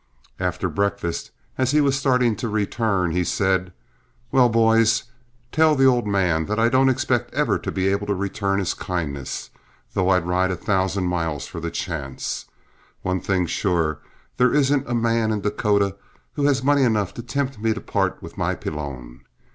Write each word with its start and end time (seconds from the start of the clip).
After 0.39 0.67
breakfast, 0.67 1.29
and 1.59 1.61
as 1.61 1.73
he 1.73 1.79
was 1.79 1.95
starting 1.95 2.35
to 2.37 2.49
return, 2.49 3.11
he 3.11 3.23
said, 3.23 3.71
"Well, 4.31 4.49
boys, 4.49 5.03
tell 5.51 5.75
the 5.75 5.85
old 5.85 6.07
man 6.07 6.47
that 6.47 6.57
I 6.57 6.69
don't 6.69 6.89
expect 6.89 7.31
ever 7.35 7.59
to 7.59 7.71
be 7.71 7.87
able 7.89 8.07
to 8.07 8.15
return 8.15 8.57
his 8.57 8.73
kindness, 8.73 9.51
though 9.93 10.09
I'd 10.09 10.25
ride 10.25 10.49
a 10.49 10.55
thousand 10.55 11.03
miles 11.05 11.45
for 11.45 11.59
the 11.59 11.69
chance. 11.69 12.45
One 13.03 13.21
thing 13.21 13.45
sure, 13.45 13.99
there 14.37 14.51
isn't 14.55 14.89
a 14.89 14.95
man 14.95 15.29
in 15.29 15.41
Dakota 15.41 15.95
who 16.33 16.45
has 16.45 16.63
money 16.63 16.81
enough 16.81 17.13
to 17.13 17.21
tempt 17.21 17.59
me 17.59 17.71
to 17.75 17.79
part 17.79 18.23
with 18.23 18.39
my 18.39 18.55
pelon. 18.55 19.21